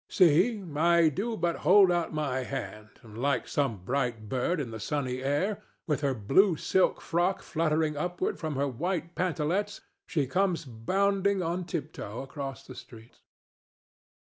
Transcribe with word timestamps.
See! 0.09 0.59
I 0.75 1.09
do 1.09 1.37
but 1.37 1.57
hold 1.57 1.91
out 1.91 2.11
my 2.11 2.39
hand, 2.39 2.89
and 3.03 3.15
like 3.19 3.47
some 3.47 3.85
bright 3.85 4.27
bird 4.29 4.59
in 4.59 4.71
the 4.71 4.79
sunny 4.79 5.21
air, 5.21 5.61
with 5.85 6.01
her 6.01 6.15
blue 6.15 6.55
silk 6.57 6.99
frock 6.99 7.43
fluttering 7.43 7.95
upward 7.95 8.39
from 8.39 8.55
her 8.55 8.67
white 8.67 9.13
pantalets, 9.13 9.81
she 10.07 10.25
comes 10.25 10.65
bounding 10.65 11.43
on 11.43 11.65
tiptoe 11.65 12.23
across 12.23 12.65
the 12.65 12.73
street. 12.73 13.19